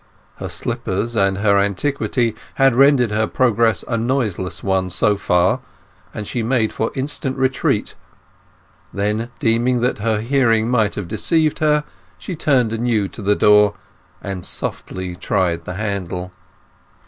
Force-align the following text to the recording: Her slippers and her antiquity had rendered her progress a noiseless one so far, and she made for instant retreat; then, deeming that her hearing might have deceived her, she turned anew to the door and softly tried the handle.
Her 0.37 0.49
slippers 0.49 1.15
and 1.15 1.37
her 1.37 1.59
antiquity 1.59 2.33
had 2.55 2.73
rendered 2.73 3.11
her 3.11 3.27
progress 3.27 3.85
a 3.87 3.97
noiseless 3.97 4.63
one 4.63 4.89
so 4.89 5.15
far, 5.15 5.59
and 6.11 6.25
she 6.25 6.41
made 6.41 6.73
for 6.73 6.89
instant 6.95 7.37
retreat; 7.37 7.93
then, 8.91 9.29
deeming 9.37 9.81
that 9.81 9.99
her 9.99 10.19
hearing 10.21 10.67
might 10.71 10.95
have 10.95 11.07
deceived 11.07 11.59
her, 11.59 11.83
she 12.17 12.35
turned 12.35 12.73
anew 12.73 13.07
to 13.09 13.21
the 13.21 13.35
door 13.35 13.75
and 14.23 14.43
softly 14.43 15.15
tried 15.15 15.65
the 15.65 15.75
handle. 15.75 16.31